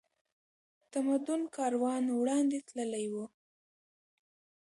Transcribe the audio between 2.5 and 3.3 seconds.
تللی و